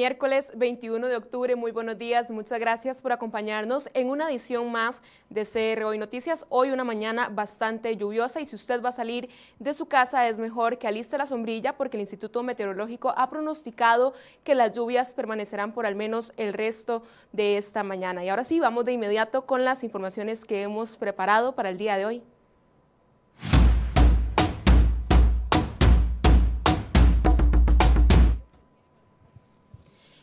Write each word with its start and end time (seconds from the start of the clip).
Miércoles 0.00 0.50
21 0.56 1.08
de 1.08 1.16
octubre, 1.16 1.56
muy 1.56 1.72
buenos 1.72 1.98
días, 1.98 2.30
muchas 2.30 2.58
gracias 2.58 3.02
por 3.02 3.12
acompañarnos 3.12 3.90
en 3.92 4.08
una 4.08 4.30
edición 4.30 4.72
más 4.72 5.02
de 5.28 5.44
CR 5.44 5.84
Hoy 5.84 5.98
Noticias. 5.98 6.46
Hoy 6.48 6.70
una 6.70 6.84
mañana 6.84 7.28
bastante 7.28 7.94
lluviosa 7.98 8.40
y 8.40 8.46
si 8.46 8.56
usted 8.56 8.82
va 8.82 8.88
a 8.88 8.92
salir 8.92 9.28
de 9.58 9.74
su 9.74 9.88
casa 9.88 10.26
es 10.26 10.38
mejor 10.38 10.78
que 10.78 10.88
aliste 10.88 11.18
la 11.18 11.26
sombrilla 11.26 11.76
porque 11.76 11.98
el 11.98 12.00
Instituto 12.00 12.42
Meteorológico 12.42 13.12
ha 13.14 13.28
pronosticado 13.28 14.14
que 14.42 14.54
las 14.54 14.72
lluvias 14.72 15.12
permanecerán 15.12 15.74
por 15.74 15.84
al 15.84 15.96
menos 15.96 16.32
el 16.38 16.54
resto 16.54 17.02
de 17.32 17.58
esta 17.58 17.82
mañana. 17.82 18.24
Y 18.24 18.30
ahora 18.30 18.44
sí, 18.44 18.58
vamos 18.58 18.86
de 18.86 18.92
inmediato 18.92 19.44
con 19.44 19.66
las 19.66 19.84
informaciones 19.84 20.46
que 20.46 20.62
hemos 20.62 20.96
preparado 20.96 21.54
para 21.54 21.68
el 21.68 21.76
día 21.76 21.98
de 21.98 22.06
hoy. 22.06 22.22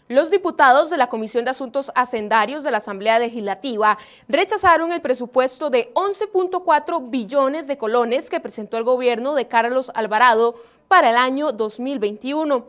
Los 0.09 0.31
diputados 0.31 0.89
de 0.89 0.95
la 0.95 1.09
Comisión 1.09 1.43
de 1.43 1.51
Asuntos 1.51 1.91
Hacendarios 1.93 2.63
de 2.63 2.71
la 2.71 2.77
Asamblea 2.77 3.19
Legislativa 3.19 3.97
rechazaron 4.29 4.93
el 4.93 5.01
presupuesto 5.01 5.69
de 5.69 5.93
11.4 5.95 7.09
billones 7.09 7.67
de 7.67 7.77
colones 7.77 8.29
que 8.29 8.39
presentó 8.39 8.77
el 8.77 8.85
gobierno 8.85 9.35
de 9.35 9.49
Carlos 9.49 9.91
Alvarado 9.93 10.55
para 10.87 11.09
el 11.09 11.17
año 11.17 11.51
2021. 11.51 12.67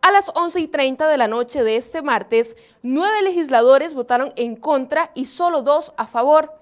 A 0.00 0.10
las 0.10 0.32
11 0.34 0.60
y 0.60 0.68
30 0.68 1.08
de 1.08 1.18
la 1.18 1.28
noche 1.28 1.62
de 1.62 1.76
este 1.76 2.00
martes, 2.00 2.56
nueve 2.80 3.20
legisladores 3.20 3.92
votaron 3.92 4.32
en 4.36 4.56
contra 4.56 5.10
y 5.12 5.26
solo 5.26 5.60
dos 5.60 5.92
a 5.98 6.06
favor. 6.06 6.54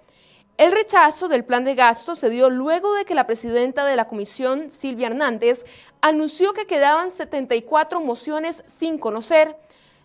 El 0.57 0.73
rechazo 0.73 1.29
del 1.29 1.45
plan 1.45 1.65
de 1.65 1.77
gasto 1.77 2.17
se 2.17 2.31
dio 2.31 2.51
luego 2.51 2.95
de 2.95 3.05
que 3.05 3.15
la 3.15 3.29
presidenta 3.29 3.85
de 3.85 3.95
la 3.95 4.09
comisión, 4.09 4.73
Silvia 4.73 5.07
Hernández, 5.07 5.65
anunció 6.01 6.53
que 6.53 6.67
quedaban 6.67 7.13
74 7.13 8.01
mociones 8.01 8.65
sin 8.67 8.99
conocer. 8.99 9.57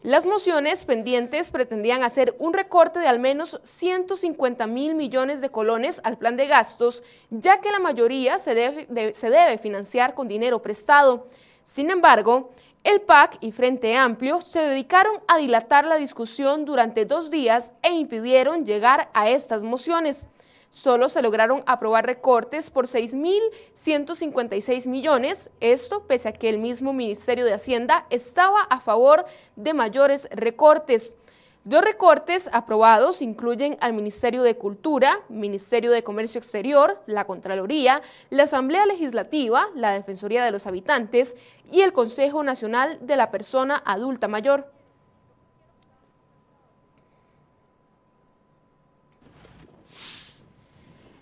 Las 0.03 0.25
mociones 0.25 0.83
pendientes 0.83 1.51
pretendían 1.51 2.01
hacer 2.01 2.35
un 2.39 2.53
recorte 2.53 2.99
de 2.99 3.07
al 3.07 3.19
menos 3.19 3.61
150 3.61 4.65
mil 4.65 4.95
millones 4.95 5.41
de 5.41 5.49
colones 5.49 6.01
al 6.03 6.17
plan 6.17 6.35
de 6.37 6.47
gastos, 6.47 7.03
ya 7.29 7.61
que 7.61 7.71
la 7.71 7.77
mayoría 7.77 8.39
se 8.39 8.55
debe, 8.55 9.57
financiar 9.59 10.15
con 10.15 10.27
dinero 10.27 10.59
prestado. 10.59 11.27
Sin 11.65 11.91
embargo, 11.91 12.49
el 12.83 13.01
PAC 13.01 13.37
y 13.41 13.51
Frente 13.51 13.95
Amplio 13.95 14.41
se 14.41 14.61
dedicaron 14.61 15.21
a 15.27 15.37
dilatar 15.37 15.85
la 15.85 15.97
discusión 15.97 16.65
durante 16.65 17.05
dos 17.05 17.29
días 17.29 17.73
e 17.83 17.91
impidieron 17.91 18.65
llegar 18.65 19.11
a 19.13 19.29
estas 19.29 19.61
mociones 19.61 20.25
solo 20.71 21.07
se 21.09 21.21
lograron 21.21 21.61
aprobar 21.67 22.07
recortes 22.07 22.71
por 22.71 22.87
6.156 22.87 24.87
millones, 24.87 25.51
esto 25.59 26.07
pese 26.07 26.29
a 26.29 26.33
que 26.33 26.49
el 26.49 26.57
mismo 26.57 26.93
Ministerio 26.93 27.45
de 27.45 27.53
Hacienda 27.53 28.07
estaba 28.09 28.63
a 28.63 28.79
favor 28.79 29.25
de 29.55 29.75
mayores 29.75 30.27
recortes. 30.31 31.15
Dos 31.63 31.83
recortes 31.83 32.49
aprobados 32.53 33.21
incluyen 33.21 33.77
al 33.81 33.93
Ministerio 33.93 34.41
de 34.41 34.57
Cultura, 34.57 35.21
Ministerio 35.29 35.91
de 35.91 36.03
Comercio 36.03 36.39
Exterior, 36.39 37.03
la 37.05 37.25
Contraloría, 37.25 38.01
la 38.31 38.41
Asamblea 38.43 38.87
Legislativa, 38.87 39.67
la 39.75 39.91
Defensoría 39.91 40.43
de 40.43 40.49
los 40.49 40.65
Habitantes 40.65 41.35
y 41.71 41.81
el 41.81 41.93
Consejo 41.93 42.41
Nacional 42.41 42.97
de 43.01 43.15
la 43.15 43.29
Persona 43.29 43.79
Adulta 43.85 44.27
Mayor. 44.27 44.71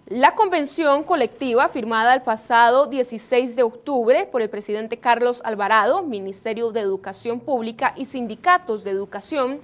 La 0.09 0.34
convención 0.34 1.03
colectiva 1.03 1.70
firmada 1.70 2.16
el 2.16 2.24
pasado 2.24 2.88
16 2.88 3.56
de 3.56 3.62
octubre 3.62 4.25
por 4.25 4.42
el 4.42 4.50
presidente 4.50 4.97
Carlos 4.97 5.40
Alvarado, 5.46 6.02
Ministerio 6.02 6.72
de 6.72 6.80
Educación 6.80 7.40
Pública 7.40 7.94
y 7.96 8.06
sindicatos 8.06 8.84
de 8.84 8.90
educación, 8.90 9.59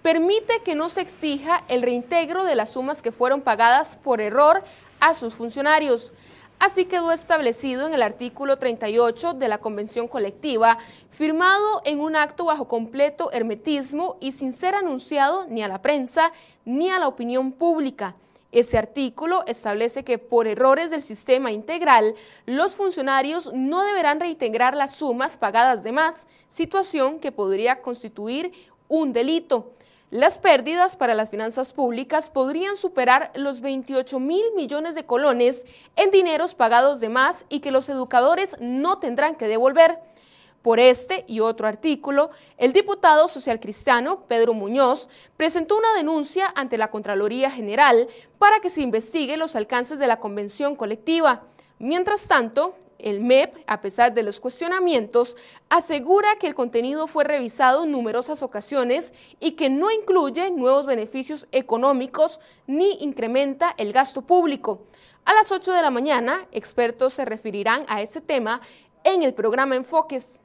permite 0.00 0.62
que 0.64 0.74
no 0.74 0.88
se 0.88 1.02
exija 1.02 1.64
el 1.68 1.82
reintegro 1.82 2.44
de 2.44 2.54
las 2.54 2.70
sumas 2.70 3.02
que 3.02 3.12
fueron 3.12 3.42
pagadas 3.42 3.96
por 3.96 4.22
error 4.22 4.64
a 5.00 5.12
sus 5.12 5.34
funcionarios. 5.34 6.14
Así 6.58 6.86
quedó 6.86 7.12
establecido 7.12 7.86
en 7.86 7.92
el 7.92 8.00
artículo 8.00 8.56
38 8.56 9.34
de 9.34 9.48
la 9.48 9.58
Convención 9.58 10.08
Colectiva, 10.08 10.78
firmado 11.10 11.82
en 11.84 12.00
un 12.00 12.16
acto 12.16 12.46
bajo 12.46 12.68
completo 12.68 13.30
hermetismo 13.32 14.16
y 14.18 14.32
sin 14.32 14.54
ser 14.54 14.76
anunciado 14.76 15.46
ni 15.46 15.62
a 15.62 15.68
la 15.68 15.82
prensa 15.82 16.32
ni 16.64 16.88
a 16.88 16.98
la 16.98 17.06
opinión 17.06 17.52
pública. 17.52 18.16
Ese 18.52 18.78
artículo 18.78 19.44
establece 19.46 20.02
que 20.02 20.18
por 20.18 20.48
errores 20.48 20.90
del 20.90 21.02
sistema 21.02 21.52
integral, 21.52 22.14
los 22.46 22.74
funcionarios 22.74 23.52
no 23.54 23.82
deberán 23.82 24.18
reintegrar 24.18 24.74
las 24.74 24.96
sumas 24.96 25.36
pagadas 25.36 25.84
de 25.84 25.92
más, 25.92 26.26
situación 26.48 27.20
que 27.20 27.30
podría 27.30 27.80
constituir 27.80 28.52
un 28.88 29.12
delito. 29.12 29.72
Las 30.10 30.40
pérdidas 30.40 30.96
para 30.96 31.14
las 31.14 31.30
finanzas 31.30 31.72
públicas 31.72 32.30
podrían 32.30 32.76
superar 32.76 33.30
los 33.36 33.60
28 33.60 34.18
mil 34.18 34.44
millones 34.56 34.96
de 34.96 35.06
colones 35.06 35.64
en 35.94 36.10
dineros 36.10 36.56
pagados 36.56 36.98
de 36.98 37.08
más 37.08 37.44
y 37.48 37.60
que 37.60 37.70
los 37.70 37.88
educadores 37.88 38.56
no 38.58 38.98
tendrán 38.98 39.36
que 39.36 39.46
devolver. 39.46 40.00
Por 40.62 40.78
este 40.78 41.24
y 41.26 41.40
otro 41.40 41.66
artículo, 41.66 42.30
el 42.58 42.74
diputado 42.74 43.28
socialcristiano 43.28 44.26
Pedro 44.26 44.52
Muñoz 44.52 45.08
presentó 45.38 45.78
una 45.78 45.94
denuncia 45.94 46.52
ante 46.54 46.76
la 46.76 46.90
Contraloría 46.90 47.50
General 47.50 48.08
para 48.38 48.60
que 48.60 48.68
se 48.68 48.82
investigue 48.82 49.38
los 49.38 49.56
alcances 49.56 49.98
de 49.98 50.06
la 50.06 50.20
convención 50.20 50.76
colectiva. 50.76 51.44
Mientras 51.78 52.28
tanto, 52.28 52.74
el 52.98 53.20
MEP, 53.20 53.56
a 53.66 53.80
pesar 53.80 54.12
de 54.12 54.22
los 54.22 54.38
cuestionamientos, 54.38 55.38
asegura 55.70 56.36
que 56.38 56.46
el 56.46 56.54
contenido 56.54 57.06
fue 57.06 57.24
revisado 57.24 57.84
en 57.84 57.92
numerosas 57.92 58.42
ocasiones 58.42 59.14
y 59.40 59.52
que 59.52 59.70
no 59.70 59.90
incluye 59.90 60.50
nuevos 60.50 60.84
beneficios 60.84 61.48
económicos 61.52 62.38
ni 62.66 62.98
incrementa 63.00 63.74
el 63.78 63.94
gasto 63.94 64.20
público. 64.20 64.82
A 65.24 65.32
las 65.32 65.50
8 65.52 65.72
de 65.72 65.80
la 65.80 65.90
mañana, 65.90 66.46
expertos 66.52 67.14
se 67.14 67.24
referirán 67.24 67.86
a 67.88 68.02
ese 68.02 68.20
tema 68.20 68.60
en 69.04 69.22
el 69.22 69.32
programa 69.32 69.76
Enfoques. 69.76 70.40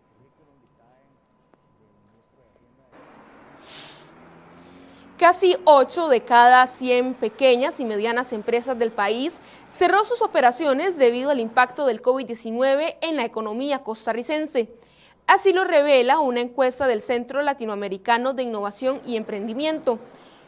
Casi 5.26 5.58
8 5.64 6.10
de 6.10 6.22
cada 6.22 6.68
100 6.68 7.16
pequeñas 7.16 7.80
y 7.80 7.86
medianas 7.86 8.32
empresas 8.32 8.78
del 8.78 8.92
país 8.92 9.42
cerró 9.68 10.04
sus 10.04 10.22
operaciones 10.22 10.98
debido 10.98 11.32
al 11.32 11.40
impacto 11.40 11.88
del 11.88 12.00
COVID-19 12.00 12.98
en 13.02 13.16
la 13.16 13.26
economía 13.26 13.80
costarricense. 13.80 14.70
Así 15.26 15.52
lo 15.52 15.64
revela 15.64 16.20
una 16.20 16.42
encuesta 16.42 16.86
del 16.86 17.02
Centro 17.02 17.42
Latinoamericano 17.42 18.34
de 18.34 18.44
Innovación 18.44 19.02
y 19.04 19.16
Emprendimiento. 19.16 19.98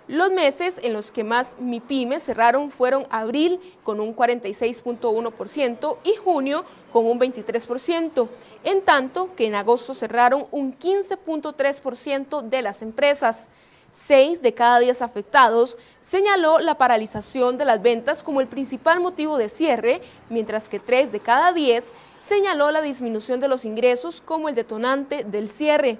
Los 0.07 0.29
meses 0.29 0.79
en 0.83 0.93
los 0.93 1.11
que 1.11 1.23
más 1.23 1.55
MIPIMES 1.57 2.21
cerraron 2.21 2.69
fueron 2.69 3.07
abril 3.09 3.59
con 3.83 3.99
un 3.99 4.15
46.1% 4.15 5.97
y 6.03 6.15
junio 6.17 6.63
con 6.93 7.07
un 7.07 7.19
23%, 7.19 8.27
en 8.63 8.81
tanto 8.83 9.33
que 9.35 9.47
en 9.47 9.55
agosto 9.55 9.95
cerraron 9.95 10.45
un 10.51 10.77
15.3% 10.77 12.43
de 12.43 12.61
las 12.61 12.83
empresas. 12.83 13.47
Seis 13.91 14.41
de 14.41 14.53
cada 14.53 14.79
diez 14.79 15.01
afectados 15.01 15.77
señaló 16.01 16.59
la 16.59 16.77
paralización 16.77 17.57
de 17.57 17.65
las 17.65 17.81
ventas 17.81 18.23
como 18.23 18.41
el 18.41 18.47
principal 18.47 18.99
motivo 18.99 19.37
de 19.37 19.49
cierre, 19.49 20.01
mientras 20.29 20.69
que 20.69 20.79
tres 20.79 21.11
de 21.11 21.19
cada 21.19 21.51
diez 21.53 21.93
señaló 22.19 22.71
la 22.71 22.81
disminución 22.81 23.39
de 23.39 23.47
los 23.47 23.65
ingresos 23.65 24.21
como 24.21 24.49
el 24.49 24.55
detonante 24.55 25.23
del 25.23 25.49
cierre. 25.49 25.99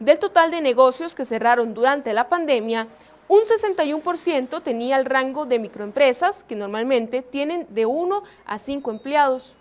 Del 0.00 0.18
total 0.18 0.50
de 0.50 0.60
negocios 0.60 1.14
que 1.14 1.24
cerraron 1.24 1.74
durante 1.74 2.12
la 2.12 2.28
pandemia, 2.28 2.88
un 3.28 3.40
61% 3.40 4.62
tenía 4.62 4.96
el 4.96 5.06
rango 5.06 5.46
de 5.46 5.58
microempresas, 5.58 6.44
que 6.44 6.56
normalmente 6.56 7.22
tienen 7.22 7.66
de 7.70 7.86
1 7.86 8.22
a 8.44 8.58
5 8.58 8.90
empleados. 8.90 9.56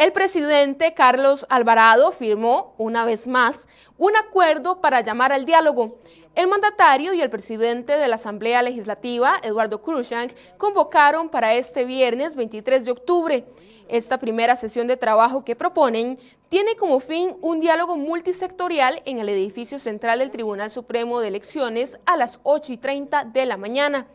El 0.00 0.12
presidente 0.12 0.94
Carlos 0.94 1.44
Alvarado 1.50 2.10
firmó, 2.10 2.74
una 2.78 3.04
vez 3.04 3.28
más, 3.28 3.68
un 3.98 4.16
acuerdo 4.16 4.80
para 4.80 5.02
llamar 5.02 5.30
al 5.30 5.44
diálogo. 5.44 5.98
El 6.34 6.46
mandatario 6.46 7.12
y 7.12 7.20
el 7.20 7.28
presidente 7.28 7.98
de 7.98 8.08
la 8.08 8.14
Asamblea 8.14 8.62
Legislativa, 8.62 9.36
Eduardo 9.42 9.82
Cruzank, 9.82 10.32
convocaron 10.56 11.28
para 11.28 11.52
este 11.52 11.84
viernes 11.84 12.34
23 12.34 12.86
de 12.86 12.90
octubre. 12.92 13.44
Esta 13.88 14.18
primera 14.18 14.56
sesión 14.56 14.86
de 14.86 14.96
trabajo 14.96 15.44
que 15.44 15.54
proponen 15.54 16.18
tiene 16.48 16.76
como 16.76 17.00
fin 17.00 17.36
un 17.42 17.60
diálogo 17.60 17.98
multisectorial 17.98 19.02
en 19.04 19.18
el 19.18 19.28
edificio 19.28 19.78
central 19.78 20.20
del 20.20 20.30
Tribunal 20.30 20.70
Supremo 20.70 21.20
de 21.20 21.28
Elecciones 21.28 22.00
a 22.06 22.16
las 22.16 22.40
8 22.44 22.72
y 22.72 22.76
30 22.78 23.24
de 23.24 23.44
la 23.44 23.58
mañana. 23.58 24.06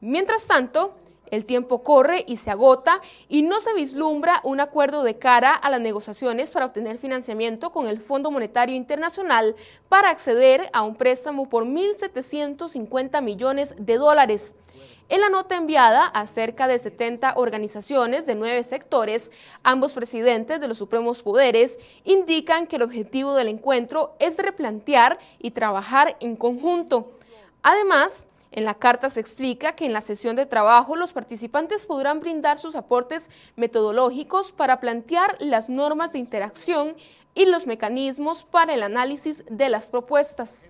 Mientras 0.00 0.46
tanto, 0.46 0.94
El 1.30 1.44
tiempo 1.44 1.82
corre 1.82 2.24
y 2.26 2.36
se 2.36 2.50
agota 2.50 3.00
y 3.28 3.42
no 3.42 3.60
se 3.60 3.74
vislumbra 3.74 4.40
un 4.44 4.60
acuerdo 4.60 5.02
de 5.02 5.18
cara 5.18 5.54
a 5.54 5.70
las 5.70 5.80
negociaciones 5.80 6.50
para 6.50 6.66
obtener 6.66 6.98
financiamiento 6.98 7.70
con 7.70 7.86
el 7.86 8.00
Fondo 8.00 8.30
Monetario 8.30 8.76
Internacional 8.76 9.56
para 9.88 10.10
acceder 10.10 10.70
a 10.72 10.82
un 10.82 10.94
préstamo 10.96 11.48
por 11.48 11.64
1.750 11.64 13.22
millones 13.22 13.74
de 13.78 13.96
dólares. 13.96 14.54
En 15.08 15.20
la 15.20 15.28
nota 15.28 15.56
enviada 15.56 16.04
a 16.04 16.26
cerca 16.26 16.66
de 16.66 16.80
70 16.80 17.34
organizaciones 17.36 18.26
de 18.26 18.34
nueve 18.34 18.64
sectores, 18.64 19.30
ambos 19.62 19.92
presidentes 19.92 20.60
de 20.60 20.66
los 20.66 20.78
supremos 20.78 21.22
poderes 21.22 21.78
indican 22.04 22.66
que 22.66 22.74
el 22.74 22.82
objetivo 22.82 23.34
del 23.34 23.46
encuentro 23.46 24.16
es 24.18 24.36
replantear 24.38 25.20
y 25.38 25.52
trabajar 25.52 26.16
en 26.18 26.34
conjunto. 26.34 27.12
Además, 27.62 28.26
en 28.52 28.64
la 28.64 28.74
carta 28.74 29.10
se 29.10 29.20
explica 29.20 29.74
que 29.74 29.86
en 29.86 29.92
la 29.92 30.00
sesión 30.00 30.36
de 30.36 30.46
trabajo 30.46 30.96
los 30.96 31.12
participantes 31.12 31.86
podrán 31.86 32.20
brindar 32.20 32.58
sus 32.58 32.74
aportes 32.76 33.30
metodológicos 33.56 34.52
para 34.52 34.80
plantear 34.80 35.36
las 35.40 35.68
normas 35.68 36.12
de 36.12 36.18
interacción 36.18 36.96
y 37.34 37.46
los 37.46 37.66
mecanismos 37.66 38.44
para 38.44 38.74
el 38.74 38.82
análisis 38.82 39.44
de 39.50 39.68
las 39.68 39.88
propuestas. 39.88 40.64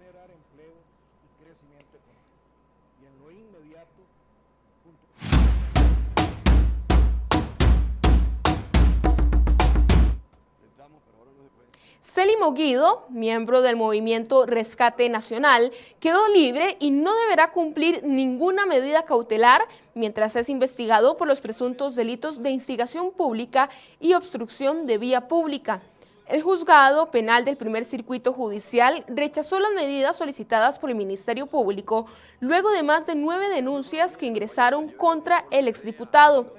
Célimo 12.17 12.55
Guido, 12.55 13.05
miembro 13.11 13.61
del 13.61 13.77
movimiento 13.77 14.47
Rescate 14.47 15.11
Nacional, 15.11 15.71
quedó 16.01 16.31
libre 16.31 16.79
y 16.81 16.91
no 16.91 17.15
deberá 17.15 17.53
cumplir 17.53 18.05
ninguna 18.05 18.65
medida 18.65 19.05
cautelar 19.05 19.61
mientras 19.93 20.35
es 20.37 20.49
investigado 20.49 21.19
por 21.19 21.29
los 21.29 21.43
presuntos 21.43 21.95
delitos 21.95 22.43
de 22.43 22.49
instigación 22.49 23.11
pública 23.11 23.69
y 24.01 24.15
obstrucción 24.15 24.87
de 24.87 24.97
vía 24.97 25.29
pública. 25.29 25.83
El 26.27 26.41
juzgado 26.41 27.11
penal 27.11 27.45
del 27.45 27.59
primer 27.59 27.85
circuito 27.85 28.33
judicial 28.33 29.05
rechazó 29.09 29.61
las 29.61 29.75
medidas 29.75 30.17
solicitadas 30.17 30.79
por 30.79 30.89
el 30.89 30.97
Ministerio 30.97 31.47
Público 31.47 32.07
luego 32.41 32.71
de 32.71 32.83
más 32.83 33.07
de 33.07 33.15
nueve 33.15 33.51
denuncias 33.51 34.17
que 34.17 34.25
ingresaron 34.25 34.89
contra 34.89 35.45
el 35.51 35.69
exdiputado. 35.69 36.55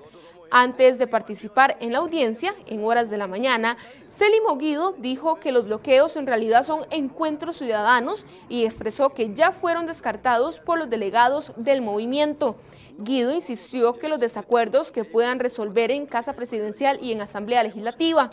Antes 0.49 0.97
de 0.97 1.07
participar 1.07 1.77
en 1.81 1.91
la 1.91 1.97
audiencia, 1.97 2.55
en 2.67 2.83
horas 2.85 3.09
de 3.09 3.17
la 3.17 3.27
mañana, 3.27 3.77
Celimo 4.09 4.57
Guido 4.57 4.95
dijo 4.97 5.39
que 5.39 5.51
los 5.51 5.67
bloqueos 5.67 6.15
en 6.15 6.25
realidad 6.25 6.63
son 6.63 6.85
encuentros 6.89 7.57
ciudadanos 7.57 8.25
y 8.47 8.63
expresó 8.63 9.09
que 9.09 9.33
ya 9.33 9.51
fueron 9.51 9.85
descartados 9.85 10.59
por 10.59 10.77
los 10.77 10.89
delegados 10.89 11.51
del 11.57 11.81
movimiento. 11.81 12.55
Guido 12.97 13.33
insistió 13.33 13.93
que 13.93 14.07
los 14.07 14.19
desacuerdos 14.19 14.91
que 14.91 15.03
puedan 15.03 15.39
resolver 15.39 15.91
en 15.91 16.05
Casa 16.05 16.33
Presidencial 16.33 16.97
y 17.01 17.11
en 17.11 17.21
Asamblea 17.21 17.63
Legislativa. 17.63 18.29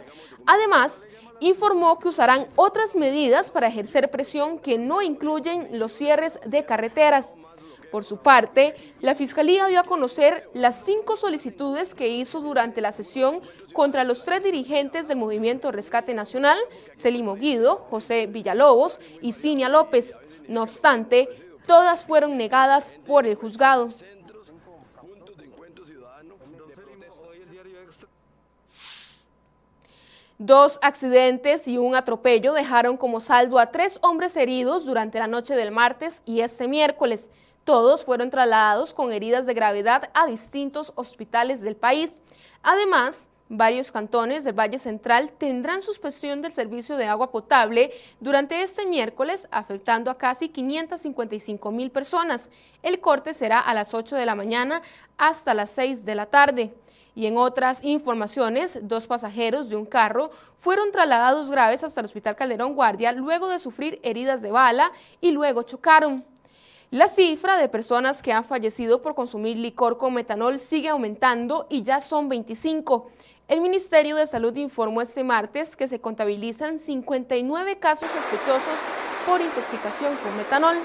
Además, 0.47 1.07
informó 1.41 1.99
que 1.99 2.09
usarán 2.09 2.47
otras 2.57 2.95
medidas 2.97 3.51
para 3.51 3.67
ejercer 3.67 4.11
presión 4.11 4.59
que 4.59 4.79
no 4.79 5.03
incluyen 5.03 5.79
los 5.79 5.93
cierres 5.93 6.39
de 6.47 6.65
carreteras. 6.65 7.37
Por 7.91 8.05
su 8.05 8.19
parte, 8.19 8.75
la 9.01 9.15
Fiscalía 9.15 9.67
dio 9.67 9.81
a 9.81 9.85
conocer 9.85 10.49
las 10.53 10.85
cinco 10.85 11.17
solicitudes 11.17 11.95
que 11.95 12.09
hizo 12.09 12.41
durante 12.41 12.81
la 12.81 12.93
sesión 12.93 13.41
contra 13.73 14.05
los 14.05 14.25
tres 14.25 14.43
dirigentes 14.43 15.09
del 15.09 15.19
Movimiento 15.19 15.73
Rescate 15.73 16.15
Nacional, 16.15 16.59
Celimo 16.97 17.37
Guido, 17.37 17.87
José 17.91 18.27
Villalobos 18.27 18.99
y 19.21 19.33
Cinia 19.33 19.69
López. 19.69 20.19
No 20.49 20.63
obstante, 20.63 21.29
todas 21.67 22.05
fueron 22.05 22.37
negadas 22.37 22.95
por 23.07 23.27
el 23.27 23.37
juzgado. 23.37 23.89
Dos 30.39 30.81
accidentes 30.83 31.69
y 31.69 31.79
un 31.79 31.95
atropello 31.95 32.53
dejaron 32.53 32.97
como 32.97 33.21
saldo 33.21 33.59
a 33.59 33.71
tres 33.71 34.01
hombres 34.03 34.37
heridos 34.37 34.85
durante 34.85 35.21
la 35.21 35.29
noche 35.29 35.55
del 35.55 35.71
martes 35.71 36.23
y 36.27 36.41
este 36.41 36.67
miércoles. 36.67 37.31
Todos 37.65 38.05
fueron 38.05 38.29
trasladados 38.29 38.93
con 38.93 39.11
heridas 39.11 39.47
de 39.47 39.55
gravedad 39.55 40.11
a 40.13 40.27
distintos 40.27 40.93
hospitales 40.97 41.63
del 41.63 41.77
país. 41.77 42.21
Además, 42.63 43.27
varios 43.49 43.91
cantones 43.91 44.45
del 44.45 44.59
Valle 44.59 44.79
Central 44.79 45.33
tendrán 45.33 45.81
suspensión 45.81 46.43
del 46.43 46.53
servicio 46.53 46.99
de 46.99 47.07
agua 47.07 47.31
potable 47.31 47.91
durante 48.21 48.61
este 48.61 48.85
miércoles, 48.85 49.49
afectando 49.51 50.11
a 50.11 50.19
casi 50.19 50.51
555 50.51 51.71
mil 51.71 51.91
personas. 51.91 52.51
El 52.83 53.01
corte 53.01 53.33
será 53.33 53.61
a 53.61 53.73
las 53.73 53.95
8 53.95 54.15
de 54.15 54.27
la 54.27 54.35
mañana 54.35 54.83
hasta 55.17 55.55
las 55.55 55.71
6 55.71 56.05
de 56.05 56.15
la 56.15 56.27
tarde. 56.27 56.75
Y 57.15 57.27
en 57.27 57.39
otras 57.39 57.83
informaciones, 57.83 58.79
dos 58.83 59.07
pasajeros 59.07 59.71
de 59.71 59.77
un 59.77 59.87
carro 59.87 60.31
fueron 60.59 60.93
trasladados 60.93 61.51
graves 61.51 61.83
hasta 61.83 62.01
el 62.01 62.07
Hospital 62.07 62.37
Calderón 62.37 62.75
Guardia 62.75 63.13
luego 63.13 63.49
de 63.49 63.59
sufrir 63.59 64.01
heridas 64.03 64.43
de 64.43 64.51
bala 64.51 64.93
y 65.23 65.31
luego 65.31 65.63
chocaron. 65.63 66.34
La 66.95 67.09
cifra 67.09 67.57
de 67.57 67.69
personas 67.69 68.23
que 68.23 68.33
han 68.33 68.45
fallecido 68.45 69.03
por 69.03 69.17
consumir 69.17 69.57
licor 69.57 69.99
con 69.99 70.15
metanol 70.15 70.61
sigue 70.61 70.91
aumentando 70.91 71.67
y 71.69 71.83
ya 71.83 72.01
son 72.01 72.29
25. 72.29 73.11
El 73.49 73.61
Ministerio 73.63 74.15
de 74.15 74.29
Salud 74.29 74.57
informó 74.57 75.03
este 75.03 75.25
martes 75.25 75.75
que 75.75 75.89
se 75.89 76.01
contabilizan 76.01 76.79
59 76.79 77.79
casos 77.81 78.09
sospechosos 78.13 78.79
por 79.27 79.41
intoxicación 79.41 80.15
con 80.23 80.37
metanol. 80.37 80.77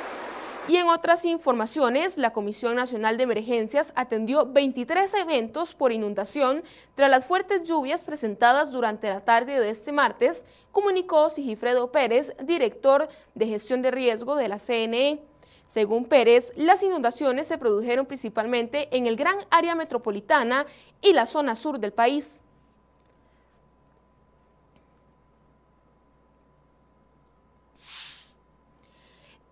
Y 0.68 0.78
en 0.78 0.88
otras 0.88 1.26
informaciones, 1.26 2.18
la 2.18 2.34
Comisión 2.34 2.76
Nacional 2.76 3.18
de 3.18 3.26
Emergencias 3.26 3.94
atendió 3.96 4.48
23 4.48 5.14
eventos 5.14 5.76
por 5.76 5.92
inundación 5.92 6.64
tras 6.96 7.12
las 7.12 7.28
fuertes 7.28 7.70
lluvias 7.70 8.04
presentadas 8.04 8.72
durante 8.72 9.10
la 9.10 9.22
tarde 9.22 9.60
de 9.60 9.70
este 9.70 9.92
martes, 9.92 10.44
comunicó 10.72 11.30
Sigifredo 11.30 11.92
Pérez, 11.92 12.34
director 12.44 13.10
de 13.36 13.46
gestión 13.46 13.84
de 13.84 13.92
riesgo 13.92 14.36
de 14.36 14.48
la 14.48 14.58
CNE. 14.58 15.22
Según 15.70 16.06
Pérez, 16.06 16.52
las 16.56 16.82
inundaciones 16.82 17.46
se 17.46 17.60
produjeron 17.60 18.08
principalmente 18.08 18.88
en 18.90 19.06
el 19.06 19.16
gran 19.16 19.38
área 19.52 19.76
metropolitana 19.76 20.66
y 21.00 21.14
la 21.14 21.28
zona 21.28 21.56
sur 21.56 21.80
del 21.80 21.94
país. 21.94 22.42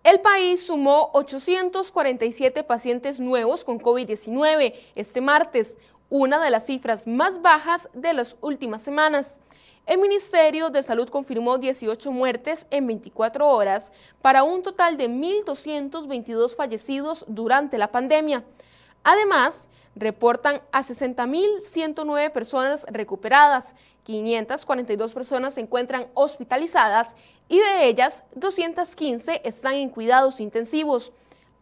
El 0.08 0.20
país 0.20 0.64
sumó 0.64 1.10
847 1.12 2.64
pacientes 2.64 3.20
nuevos 3.20 3.62
con 3.62 3.78
COVID-19 3.78 4.72
este 4.94 5.20
martes, 5.20 5.76
una 6.08 6.42
de 6.42 6.48
las 6.48 6.64
cifras 6.64 7.06
más 7.06 7.42
bajas 7.42 7.90
de 7.92 8.14
las 8.14 8.34
últimas 8.40 8.80
semanas. 8.80 9.38
El 9.84 9.98
Ministerio 9.98 10.70
de 10.70 10.82
Salud 10.82 11.10
confirmó 11.10 11.58
18 11.58 12.10
muertes 12.10 12.66
en 12.70 12.86
24 12.86 13.46
horas 13.46 13.92
para 14.22 14.44
un 14.44 14.62
total 14.62 14.96
de 14.96 15.10
1.222 15.10 16.56
fallecidos 16.56 17.26
durante 17.28 17.76
la 17.76 17.92
pandemia. 17.92 18.44
Además, 19.04 19.68
reportan 19.94 20.62
a 20.72 20.82
60.109 20.82 22.32
personas 22.32 22.86
recuperadas, 22.88 23.74
542 24.04 25.12
personas 25.12 25.52
se 25.52 25.60
encuentran 25.60 26.06
hospitalizadas 26.14 27.14
y 27.48 27.58
de 27.58 27.86
ellas 27.86 28.24
215 28.34 29.42
están 29.44 29.74
en 29.74 29.90
cuidados 29.90 30.40
intensivos. 30.40 31.12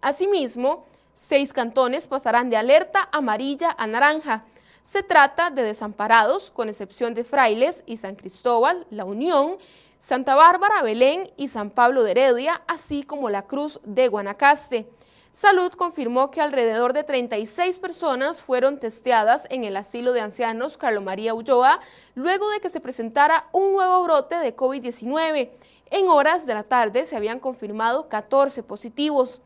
Asimismo, 0.00 0.84
seis 1.14 1.52
cantones 1.52 2.06
pasarán 2.06 2.50
de 2.50 2.56
alerta 2.56 3.08
amarilla 3.12 3.74
a 3.78 3.86
naranja 3.86 4.44
se 4.86 5.02
trata 5.02 5.50
de 5.50 5.64
desamparados, 5.64 6.52
con 6.52 6.68
excepción 6.68 7.12
de 7.12 7.24
Frailes 7.24 7.82
y 7.86 7.96
San 7.96 8.14
Cristóbal, 8.14 8.86
La 8.88 9.04
Unión, 9.04 9.56
Santa 9.98 10.36
Bárbara, 10.36 10.80
Belén 10.82 11.28
y 11.36 11.48
San 11.48 11.70
Pablo 11.70 12.04
de 12.04 12.12
Heredia, 12.12 12.62
así 12.68 13.02
como 13.02 13.28
la 13.28 13.48
Cruz 13.48 13.80
de 13.82 14.06
Guanacaste. 14.06 14.88
Salud 15.32 15.72
confirmó 15.72 16.30
que 16.30 16.40
alrededor 16.40 16.92
de 16.92 17.02
36 17.02 17.78
personas 17.78 18.44
fueron 18.44 18.78
testeadas 18.78 19.48
en 19.50 19.64
el 19.64 19.76
asilo 19.76 20.12
de 20.12 20.20
ancianos 20.20 20.78
Carlo 20.78 21.02
María 21.02 21.34
Ulloa 21.34 21.80
luego 22.14 22.48
de 22.50 22.60
que 22.60 22.70
se 22.70 22.80
presentara 22.80 23.48
un 23.50 23.72
nuevo 23.72 24.04
brote 24.04 24.36
de 24.36 24.54
COVID-19. 24.54 25.50
En 25.90 26.08
horas 26.08 26.46
de 26.46 26.54
la 26.54 26.64
tarde 26.64 27.04
se 27.04 27.16
habían 27.16 27.38
confirmado 27.38 28.08
14 28.08 28.64
positivos. 28.64 29.40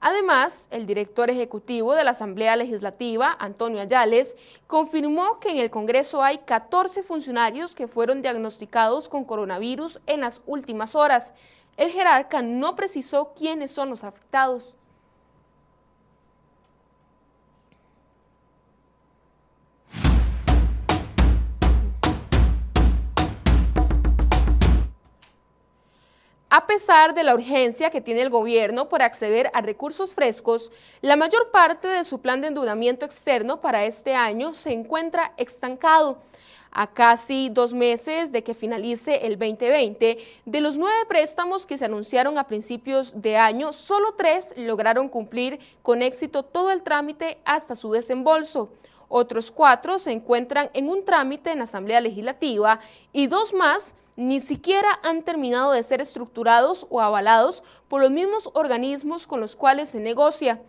Además, 0.00 0.68
el 0.70 0.86
director 0.86 1.30
ejecutivo 1.30 1.94
de 1.94 2.04
la 2.04 2.10
Asamblea 2.10 2.56
Legislativa, 2.56 3.34
Antonio 3.40 3.80
Ayales, 3.80 4.36
confirmó 4.66 5.40
que 5.40 5.50
en 5.50 5.56
el 5.56 5.70
Congreso 5.70 6.22
hay 6.22 6.38
14 6.38 7.02
funcionarios 7.02 7.74
que 7.74 7.88
fueron 7.88 8.22
diagnosticados 8.22 9.08
con 9.08 9.24
coronavirus 9.24 10.00
en 10.06 10.20
las 10.20 10.42
últimas 10.46 10.94
horas. 10.94 11.32
El 11.76 11.90
jerarca 11.90 12.42
no 12.42 12.76
precisó 12.76 13.32
quiénes 13.34 13.70
son 13.70 13.88
los 13.88 14.04
afectados. 14.04 14.76
A 26.50 26.66
pesar 26.66 27.12
de 27.12 27.24
la 27.24 27.34
urgencia 27.34 27.90
que 27.90 28.00
tiene 28.00 28.22
el 28.22 28.30
gobierno 28.30 28.88
por 28.88 29.02
acceder 29.02 29.50
a 29.52 29.60
recursos 29.60 30.14
frescos, 30.14 30.72
la 31.02 31.14
mayor 31.14 31.50
parte 31.50 31.88
de 31.88 32.04
su 32.04 32.20
plan 32.20 32.40
de 32.40 32.48
endeudamiento 32.48 33.04
externo 33.04 33.60
para 33.60 33.84
este 33.84 34.14
año 34.14 34.54
se 34.54 34.72
encuentra 34.72 35.34
estancado. 35.36 36.22
A 36.70 36.86
casi 36.86 37.50
dos 37.50 37.74
meses 37.74 38.32
de 38.32 38.42
que 38.42 38.54
finalice 38.54 39.26
el 39.26 39.38
2020, 39.38 40.16
de 40.46 40.60
los 40.62 40.78
nueve 40.78 41.04
préstamos 41.06 41.66
que 41.66 41.76
se 41.76 41.84
anunciaron 41.84 42.38
a 42.38 42.46
principios 42.46 43.20
de 43.20 43.36
año, 43.36 43.74
solo 43.74 44.14
tres 44.16 44.54
lograron 44.56 45.10
cumplir 45.10 45.58
con 45.82 46.00
éxito 46.00 46.44
todo 46.44 46.70
el 46.70 46.82
trámite 46.82 47.36
hasta 47.44 47.74
su 47.74 47.92
desembolso. 47.92 48.70
Otros 49.08 49.50
cuatro 49.50 49.98
se 49.98 50.12
encuentran 50.12 50.70
en 50.72 50.88
un 50.88 51.04
trámite 51.04 51.50
en 51.50 51.58
la 51.58 51.64
Asamblea 51.64 52.00
Legislativa 52.00 52.80
y 53.12 53.26
dos 53.26 53.52
más 53.52 53.94
ni 54.18 54.40
siquiera 54.40 54.88
han 55.04 55.22
terminado 55.22 55.70
de 55.70 55.84
ser 55.84 56.00
estructurados 56.00 56.88
o 56.90 57.00
avalados 57.00 57.62
por 57.86 58.00
los 58.00 58.10
mismos 58.10 58.50
organismos 58.52 59.28
con 59.28 59.40
los 59.40 59.54
cuales 59.54 59.90
se 59.90 60.00
negocia. 60.00 60.60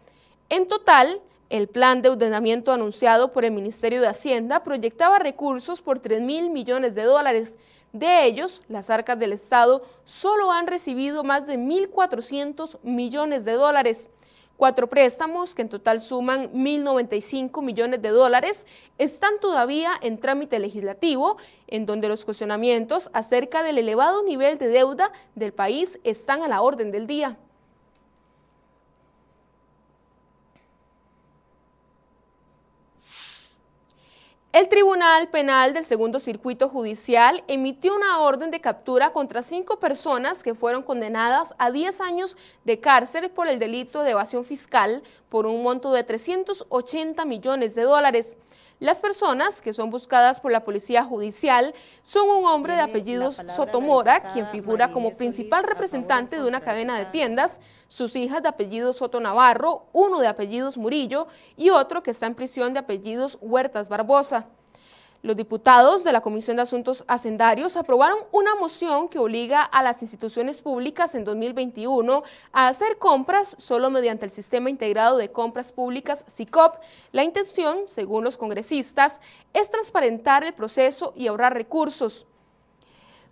En 0.50 0.68
total, 0.68 1.20
el 1.50 1.68
plan 1.68 2.04
de 2.04 2.10
ordenamiento 2.10 2.72
anunciado 2.72 3.34
por 3.34 3.46
el 3.46 3.52
Ministerio 3.52 4.02
de 4.02 4.08
Hacienda 4.08 4.64
proyectaba 4.64 5.18
recursos 5.18 5.82
por 5.82 5.98
3 5.98 6.22
mil 6.22 6.52
millones 6.52 6.94
de 6.94 7.02
dólares. 7.02 7.58
De 7.92 8.26
ellos, 8.26 8.62
las 8.68 8.92
arcas 8.92 9.18
del 9.18 9.34
Estado 9.34 9.82
solo 10.06 10.52
han 10.52 10.68
recibido 10.68 11.24
más 11.24 11.48
de 11.48 11.58
1.400 11.58 12.78
millones 12.84 13.46
de 13.46 13.54
dólares. 13.54 14.12
Cuatro 14.60 14.88
préstamos, 14.88 15.56
que 15.56 15.62
en 15.62 15.70
total 15.70 16.02
suman 16.02 16.52
1.095 16.52 17.64
millones 17.64 18.02
de 18.02 18.10
dólares, 18.10 18.68
están 18.98 19.40
todavía 19.40 19.94
en 20.02 20.20
trámite 20.20 20.60
legislativo, 20.60 21.38
en 21.68 21.86
donde 21.86 22.10
los 22.10 22.26
cuestionamientos 22.26 23.10
acerca 23.14 23.64
del 23.64 23.78
elevado 23.78 24.22
nivel 24.22 24.58
de 24.58 24.68
deuda 24.68 25.14
del 25.34 25.54
país 25.54 25.98
están 26.04 26.44
a 26.44 26.50
la 26.50 26.62
orden 26.62 26.92
del 26.92 27.08
día. 27.08 27.38
El 34.52 34.68
Tribunal 34.68 35.28
Penal 35.28 35.76
del 35.76 35.86
Segundo 35.86 36.20
Circuito 36.20 36.70
Judicial 36.70 37.44
emitió 37.48 37.96
una 37.96 38.20
orden 38.20 38.50
de 38.50 38.60
captura 38.60 39.12
contra 39.12 39.44
cinco 39.44 39.80
personas 39.80 40.42
que 40.42 40.56
fueron 40.56 40.82
condenadas 40.82 41.54
a 41.60 41.70
10 41.70 42.02
años 42.02 42.36
de 42.66 42.80
cárcel 42.80 43.30
por 43.30 43.48
el 43.48 43.60
delito 43.60 44.02
de 44.02 44.10
evasión 44.10 44.44
fiscal 44.44 45.04
por 45.30 45.46
un 45.46 45.62
monto 45.62 45.92
de 45.92 46.04
380 46.04 47.26
millones 47.26 47.76
de 47.76 47.84
dólares. 47.84 48.40
Las 48.80 49.02
personas 49.02 49.62
que 49.62 49.74
son 49.74 49.90
buscadas 49.90 50.40
por 50.40 50.54
la 50.54 50.64
Policía 50.64 51.04
Judicial 51.04 51.74
son 52.02 52.30
un 52.30 52.46
hombre 52.46 52.76
de 52.76 52.82
apellidos 52.82 53.42
Sotomora, 53.54 54.24
quien 54.32 54.48
figura 54.52 54.94
como 54.94 55.12
principal 55.12 55.66
representante 55.66 56.38
de 56.38 56.48
una 56.48 56.62
cadena 56.62 56.98
de 56.98 57.06
tiendas, 57.06 57.60
sus 57.90 58.16
hijas 58.16 58.42
de 58.42 58.48
apellidos 58.48 58.96
Soto 58.96 59.20
Navarro, 59.20 59.88
uno 59.92 60.20
de 60.20 60.28
apellidos 60.28 60.78
Murillo 60.78 61.28
y 61.58 61.72
otro 61.72 62.02
que 62.04 62.12
está 62.12 62.26
en 62.28 62.36
prisión 62.36 62.74
de 62.74 62.80
apellidos 62.80 63.38
Huertas 63.42 63.90
Barbosa. 63.90 64.48
Los 65.22 65.36
diputados 65.36 66.06
de 66.06 66.14
la 66.14 66.22
Comisión 66.22 66.56
de 66.56 66.64
Asuntos 66.64 67.04
Hacendarios 67.06 67.76
aprobaron 67.76 68.20
una 68.32 68.56
moción 68.56 69.10
que 69.10 69.20
obliga 69.20 69.62
a 69.64 69.84
las 69.84 70.02
instituciones 70.02 70.62
públicas 70.62 71.14
en 71.14 71.26
2021 71.26 72.24
a 72.54 72.70
hacer 72.70 72.98
compras 72.98 73.54
solo 73.60 73.90
mediante 73.90 74.24
el 74.24 74.32
Sistema 74.32 74.70
Integrado 74.70 75.18
de 75.18 75.30
Compras 75.30 75.74
Públicas 75.74 76.24
SICOP. 76.26 76.76
La 77.12 77.26
intención, 77.26 77.80
según 77.88 78.24
los 78.24 78.38
congresistas, 78.38 79.20
es 79.52 79.70
transparentar 79.70 80.46
el 80.46 80.54
proceso 80.54 81.12
y 81.18 81.28
ahorrar 81.28 81.54
recursos. 81.54 82.26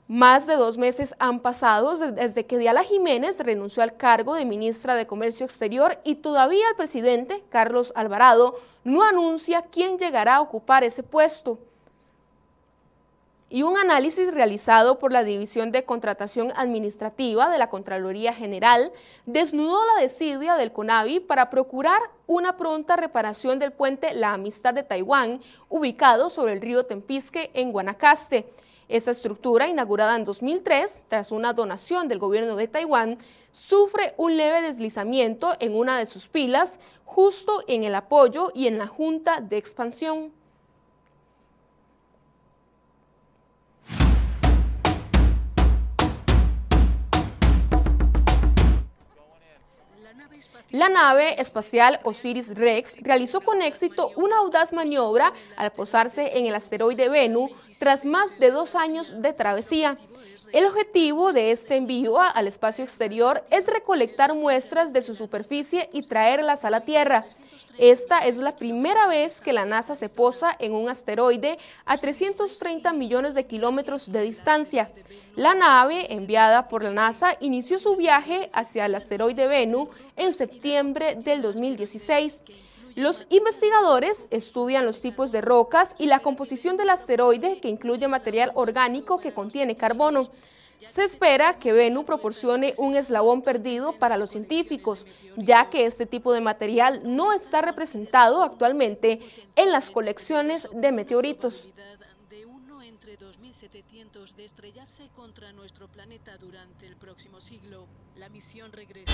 Más 0.09 0.45
de 0.45 0.57
dos 0.57 0.77
meses 0.77 1.15
han 1.19 1.39
pasado 1.39 1.95
desde 1.95 2.45
que 2.45 2.57
Diala 2.57 2.83
Jiménez 2.83 3.39
renunció 3.39 3.81
al 3.81 3.95
cargo 3.95 4.35
de 4.35 4.43
ministra 4.43 4.95
de 4.95 5.07
Comercio 5.07 5.45
Exterior 5.45 5.99
y 6.03 6.15
todavía 6.15 6.67
el 6.69 6.75
presidente, 6.75 7.45
Carlos 7.47 7.93
Alvarado, 7.95 8.55
no 8.83 9.03
anuncia 9.03 9.61
quién 9.61 9.97
llegará 9.97 10.35
a 10.35 10.41
ocupar 10.41 10.83
ese 10.83 11.01
puesto 11.01 11.59
y 13.49 13.63
un 13.63 13.77
análisis 13.77 14.33
realizado 14.33 14.99
por 14.99 15.13
la 15.13 15.23
División 15.23 15.71
de 15.71 15.85
Contratación 15.85 16.51
Administrativa 16.55 17.49
de 17.49 17.57
la 17.57 17.69
Contraloría 17.69 18.33
General 18.33 18.91
desnudó 19.25 19.79
la 19.85 20.01
desidia 20.01 20.55
del 20.55 20.73
CONAVI 20.73 21.21
para 21.21 21.49
procurar 21.49 22.01
una 22.25 22.57
pronta 22.57 22.97
reparación 22.97 23.57
del 23.57 23.71
puente 23.71 24.13
La 24.13 24.33
Amistad 24.33 24.73
de 24.73 24.83
Taiwán, 24.83 25.41
ubicado 25.69 26.29
sobre 26.29 26.53
el 26.53 26.61
río 26.61 26.85
Tempisque 26.85 27.51
en 27.53 27.71
Guanacaste. 27.71 28.51
Esa 28.89 29.11
estructura, 29.11 29.67
inaugurada 29.67 30.15
en 30.15 30.25
2003 30.25 31.03
tras 31.07 31.31
una 31.31 31.53
donación 31.53 32.07
del 32.07 32.19
gobierno 32.19 32.55
de 32.57 32.67
Taiwán, 32.67 33.17
sufre 33.51 34.13
un 34.17 34.35
leve 34.35 34.61
deslizamiento 34.61 35.55
en 35.59 35.75
una 35.75 35.97
de 35.97 36.05
sus 36.05 36.27
pilas, 36.27 36.79
justo 37.05 37.63
en 37.67 37.85
el 37.85 37.95
apoyo 37.95 38.51
y 38.53 38.67
en 38.67 38.77
la 38.77 38.87
junta 38.87 39.39
de 39.39 39.57
expansión. 39.57 40.33
La 50.71 50.89
nave 50.89 51.39
espacial 51.39 51.99
Osiris-Rex 52.03 52.97
realizó 53.01 53.41
con 53.41 53.61
éxito 53.61 54.11
una 54.15 54.39
audaz 54.39 54.73
maniobra 54.73 55.31
al 55.55 55.71
posarse 55.71 56.37
en 56.37 56.45
el 56.45 56.55
asteroide 56.55 57.09
Venus 57.09 57.51
tras 57.79 58.03
más 58.05 58.37
de 58.39 58.51
dos 58.51 58.75
años 58.75 59.21
de 59.21 59.33
travesía. 59.33 59.97
El 60.53 60.65
objetivo 60.65 61.33
de 61.33 61.51
este 61.51 61.75
envío 61.75 62.21
al 62.21 62.47
espacio 62.47 62.83
exterior 62.83 63.43
es 63.49 63.67
recolectar 63.67 64.33
muestras 64.33 64.93
de 64.93 65.01
su 65.01 65.13
superficie 65.13 65.89
y 65.91 66.03
traerlas 66.03 66.63
a 66.63 66.69
la 66.69 66.81
Tierra. 66.81 67.25
Esta 67.77 68.19
es 68.19 68.37
la 68.37 68.55
primera 68.55 69.07
vez 69.07 69.41
que 69.41 69.53
la 69.53 69.65
NASA 69.65 69.95
se 69.95 70.09
posa 70.09 70.55
en 70.59 70.73
un 70.73 70.89
asteroide 70.89 71.57
a 71.85 71.97
330 71.97 72.91
millones 72.93 73.33
de 73.35 73.45
kilómetros 73.45 74.11
de 74.11 74.21
distancia. 74.21 74.89
La 75.35 75.53
nave, 75.53 76.13
enviada 76.13 76.67
por 76.67 76.83
la 76.83 76.91
NASA, 76.91 77.35
inició 77.39 77.77
su 77.77 77.95
viaje 77.95 78.49
hacia 78.53 78.85
el 78.85 78.95
asteroide 78.95 79.47
Venus 79.47 79.89
en 80.15 80.33
septiembre 80.33 81.15
del 81.15 81.41
2016. 81.41 82.43
Los 82.97 83.27
investigadores 83.29 84.27
estudian 84.31 84.83
los 84.83 85.01
tipos 85.01 85.31
de 85.31 85.41
rocas 85.41 85.93
y 85.99 86.07
la 86.07 86.21
composición 86.21 86.77
del 86.77 86.89
asteroide 86.89 87.59
que 87.59 87.69
incluye 87.69 88.07
material 88.07 88.51
orgánico 88.55 89.19
que 89.19 89.35
contiene 89.35 89.77
carbono. 89.77 90.31
Se 90.83 91.03
espera 91.03 91.59
que 91.59 91.73
Venus 91.73 92.05
proporcione 92.05 92.73
un 92.77 92.95
eslabón 92.95 93.43
perdido 93.43 93.93
para 93.93 94.17
los 94.17 94.31
científicos, 94.31 95.05
ya 95.35 95.69
que 95.69 95.85
este 95.85 96.07
tipo 96.07 96.33
de 96.33 96.41
material 96.41 97.01
no 97.03 97.33
está 97.33 97.61
representado 97.61 98.41
actualmente 98.41 99.19
en 99.55 99.71
las 99.71 99.91
colecciones 99.91 100.67
de 100.73 100.91
meteoritos. 100.91 101.69
de 104.35 104.45
estrellarse 104.45 105.09
contra 105.15 105.51
nuestro 105.53 105.87
planeta 105.87 106.37
durante 106.37 106.85
el 106.85 106.95
próximo 106.95 107.39
siglo. 107.39 107.87
La 108.15 108.29
misión 108.29 108.71
regresa. 108.71 109.13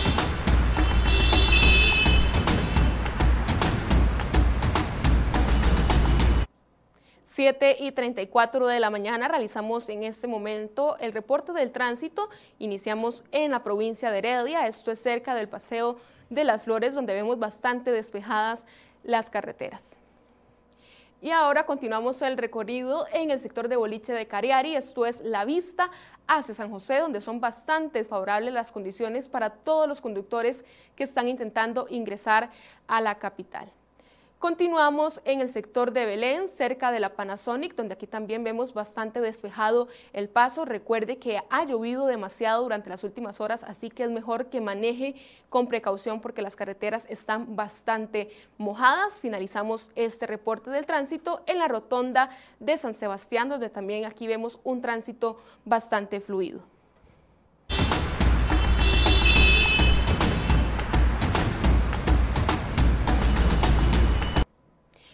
7 7.33 7.77
y 7.79 7.91
34 7.91 8.67
de 8.67 8.79
la 8.79 8.91
mañana 8.91 9.27
realizamos 9.27 9.89
en 9.89 10.03
este 10.03 10.27
momento 10.27 10.97
el 10.99 11.13
reporte 11.13 11.51
del 11.51 11.71
tránsito. 11.71 12.29
Iniciamos 12.59 13.23
en 13.31 13.49
la 13.49 13.63
provincia 13.63 14.11
de 14.11 14.19
Heredia, 14.19 14.67
esto 14.67 14.91
es 14.91 14.99
cerca 14.99 15.33
del 15.33 15.49
Paseo 15.49 15.97
de 16.29 16.43
las 16.43 16.61
Flores, 16.61 16.93
donde 16.93 17.15
vemos 17.15 17.39
bastante 17.39 17.91
despejadas 17.91 18.67
las 19.03 19.31
carreteras. 19.31 20.02
Y 21.23 21.31
ahora 21.31 21.65
continuamos 21.65 22.21
el 22.21 22.37
recorrido 22.37 23.05
en 23.13 23.31
el 23.31 23.39
sector 23.39 23.69
de 23.69 23.77
Boliche 23.77 24.11
de 24.11 24.27
Cariari, 24.27 24.75
esto 24.75 25.05
es 25.05 25.21
la 25.21 25.45
vista 25.45 25.89
hacia 26.27 26.53
San 26.53 26.69
José, 26.69 26.97
donde 26.97 27.21
son 27.21 27.39
bastante 27.39 28.03
favorables 28.03 28.53
las 28.53 28.73
condiciones 28.73 29.29
para 29.29 29.49
todos 29.49 29.87
los 29.87 30.01
conductores 30.01 30.65
que 30.97 31.05
están 31.05 31.29
intentando 31.29 31.87
ingresar 31.89 32.49
a 32.87 32.99
la 32.99 33.19
capital. 33.19 33.71
Continuamos 34.43 35.21
en 35.23 35.39
el 35.39 35.47
sector 35.47 35.93
de 35.93 36.05
Belén, 36.05 36.49
cerca 36.49 36.91
de 36.91 36.99
la 36.99 37.15
Panasonic, 37.15 37.77
donde 37.77 37.93
aquí 37.93 38.07
también 38.07 38.43
vemos 38.43 38.73
bastante 38.73 39.21
despejado 39.21 39.87
el 40.11 40.27
paso. 40.27 40.65
Recuerde 40.65 41.17
que 41.17 41.41
ha 41.49 41.63
llovido 41.63 42.07
demasiado 42.07 42.61
durante 42.61 42.89
las 42.89 43.05
últimas 43.05 43.39
horas, 43.39 43.63
así 43.63 43.89
que 43.89 44.03
es 44.03 44.11
mejor 44.11 44.47
que 44.47 44.59
maneje 44.59 45.15
con 45.49 45.69
precaución 45.69 46.19
porque 46.19 46.41
las 46.41 46.57
carreteras 46.57 47.07
están 47.09 47.55
bastante 47.55 48.31
mojadas. 48.57 49.21
Finalizamos 49.21 49.91
este 49.95 50.27
reporte 50.27 50.69
del 50.71 50.85
tránsito 50.85 51.41
en 51.45 51.57
la 51.57 51.69
rotonda 51.69 52.29
de 52.59 52.75
San 52.75 52.93
Sebastián, 52.93 53.47
donde 53.47 53.69
también 53.69 54.03
aquí 54.03 54.27
vemos 54.27 54.59
un 54.65 54.81
tránsito 54.81 55.37
bastante 55.63 56.19
fluido. 56.19 56.72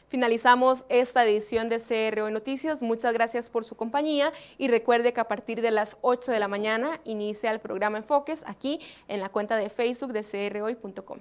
Finalizamos 0.10 0.86
esta 0.90 1.24
edición 1.26 1.70
de 1.70 1.78
CR 1.78 2.30
Noticias. 2.32 2.84
Muchas 2.84 3.14
gracias 3.14 3.50
por 3.50 3.64
su 3.64 3.76
compañía 3.76 4.34
y 4.58 4.68
recuerde 4.68 5.14
que 5.14 5.22
a 5.22 5.28
partir 5.28 5.62
de 5.62 5.72
las 5.72 5.98
8 6.02 6.32
de 6.32 6.40
la 6.40 6.50
mañana 6.50 7.00
inicia 7.06 7.52
el 7.52 7.60
programa 7.60 8.00
Enfoques 8.00 8.44
aquí 8.46 8.82
en 9.08 9.22
la 9.22 9.30
cuenta 9.30 9.56
de 9.56 9.70
Facebook 9.70 10.12
de 10.12 10.24
crhoy.com. 10.24 11.20